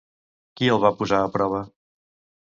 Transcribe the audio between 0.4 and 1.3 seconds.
Qui el va posar a